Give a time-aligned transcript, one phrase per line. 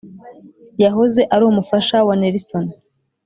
[0.83, 2.65] yahoze ari umufasha wa Nelson